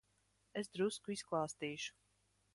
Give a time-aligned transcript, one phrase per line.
[0.61, 1.97] Es drusku izklāstīšu.